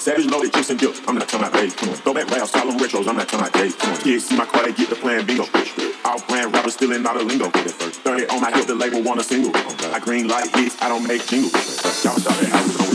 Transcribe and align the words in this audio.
Savage 0.00 0.24
loaded 0.24 0.50
chips 0.54 0.70
and 0.70 0.80
dip, 0.80 0.96
I'm 1.06 1.16
not 1.16 1.28
talking 1.28 1.52
babe. 1.52 1.76
Come 1.76 1.90
on. 1.90 1.96
Throwback 1.96 2.30
raps, 2.30 2.52
solemn 2.52 2.78
retros, 2.78 3.06
I'm 3.06 3.18
not 3.18 3.28
talking 3.28 3.46
about 3.46 3.52
days. 3.52 3.76
Kids 4.02 4.24
see 4.24 4.34
my 4.34 4.46
car, 4.46 4.64
they 4.64 4.72
get 4.72 4.88
the 4.88 4.96
plan 4.96 5.26
bingo. 5.26 5.44
All 6.06 6.18
brand 6.26 6.54
rappers 6.54 6.72
still 6.72 6.92
in 6.92 7.06
all 7.06 7.18
the 7.18 7.22
lingo. 7.22 7.50
Get 7.50 7.66
it 7.66 7.72
first. 7.72 8.00
30 8.00 8.28
on 8.28 8.40
my 8.40 8.50
hip, 8.50 8.66
the 8.66 8.74
label 8.74 9.02
want 9.02 9.20
a 9.20 9.22
single. 9.22 9.52
I 9.54 9.98
green 10.00 10.26
light 10.26 10.56
hits, 10.56 10.80
I 10.80 10.88
don't 10.88 11.06
make 11.06 11.26
jingles. 11.26 11.52
Y'all 12.02 12.16
started, 12.16 12.50
I 12.50 12.62
was 12.62 12.89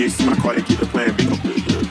Kids 0.00 0.14
see 0.14 0.24
my 0.24 0.34
car, 0.36 0.54
they 0.54 0.62
get 0.62 0.80
the 0.80 0.86
plan 0.86 1.14
bingo. 1.14 1.36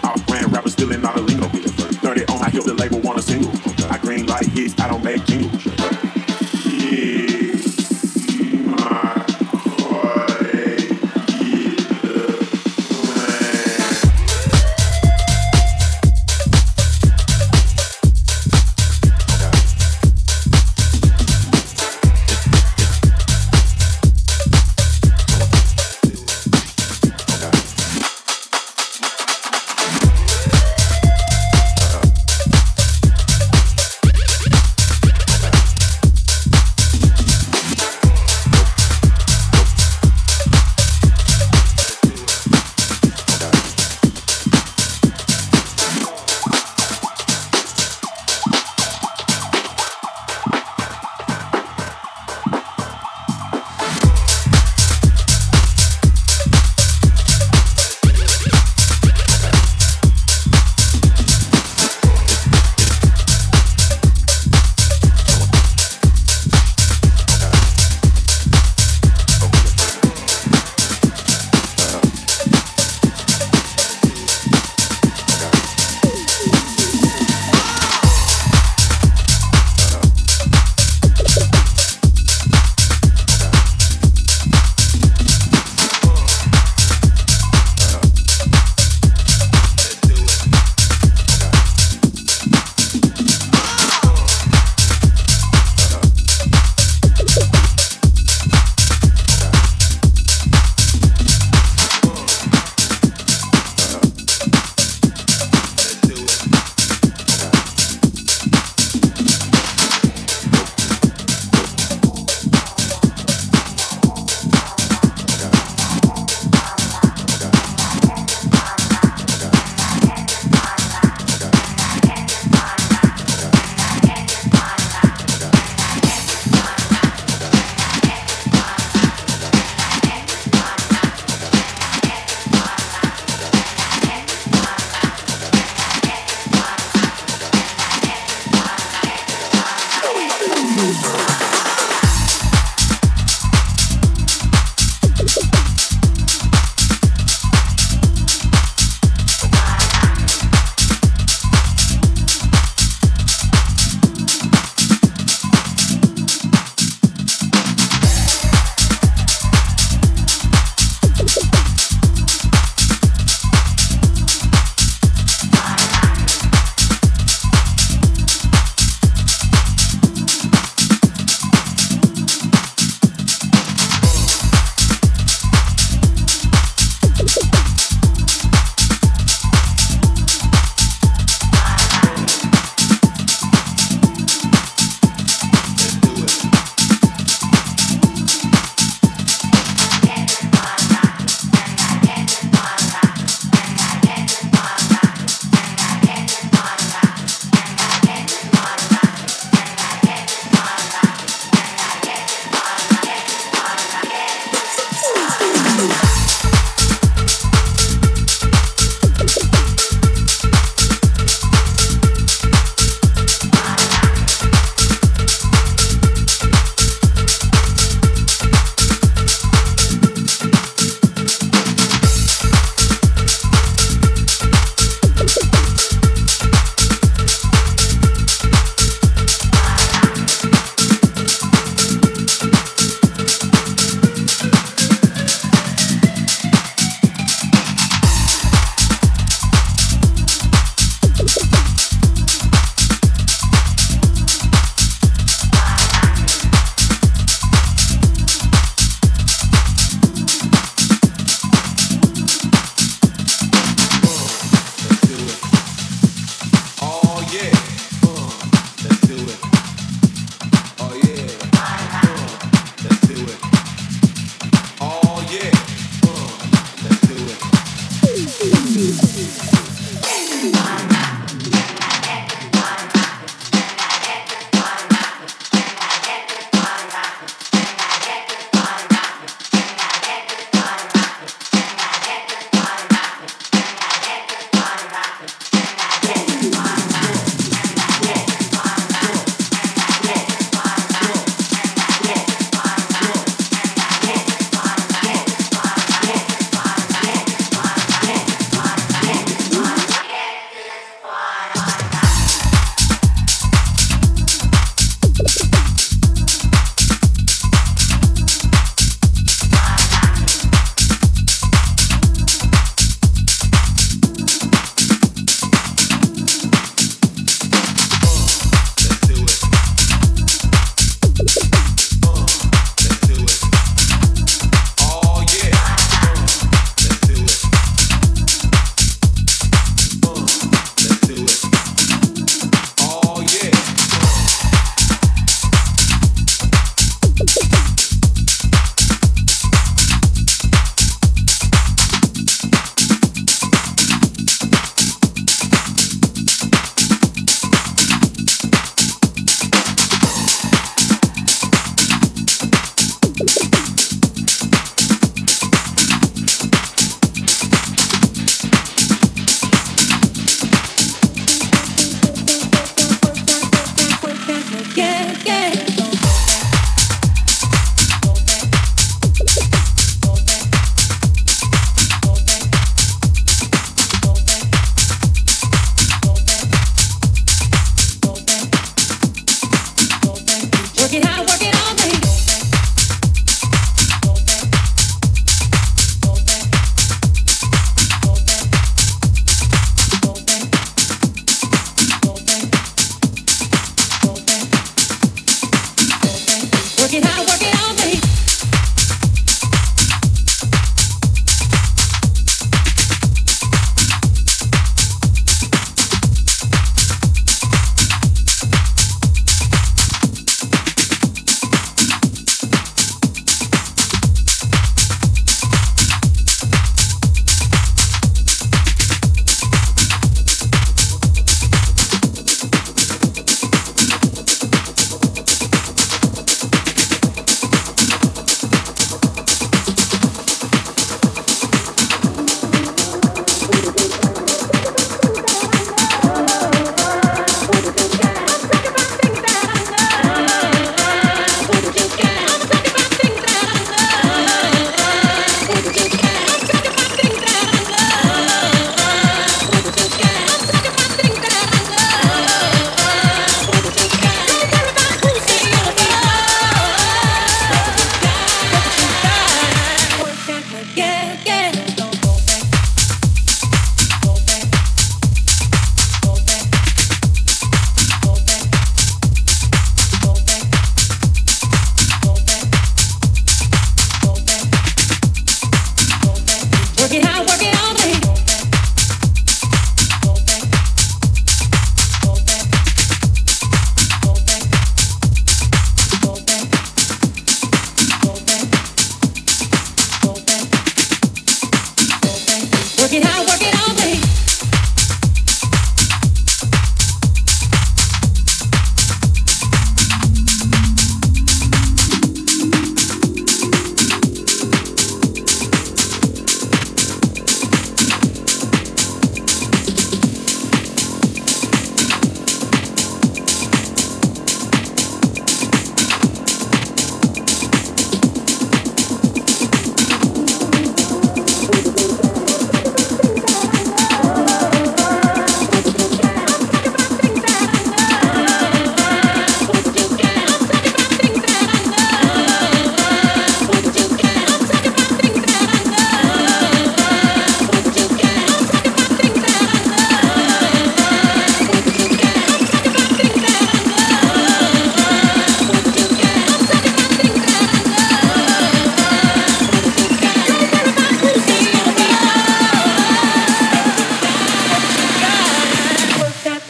All 0.01 0.17
brand 0.25 0.51
rappers 0.51 0.73
still 0.73 0.91
in 0.91 1.05
all 1.05 1.13
the 1.13 1.21
lingo. 1.21 1.45
30 1.45 2.25
on 2.25 2.39
my 2.39 2.49
hip, 2.49 2.63
the 2.63 2.73
label 2.73 2.99
want 3.01 3.19
a 3.19 3.21
single. 3.21 3.53
I 3.85 3.99
green 3.99 4.25
light 4.25 4.47
hits, 4.47 4.73
I 4.79 4.87
don't 4.87 5.03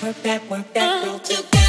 work 0.09 0.23
that, 0.23 0.49
work 0.49 0.73
that, 0.73 1.03
uh, 1.03 1.05
real 1.05 1.19
together. 1.19 1.68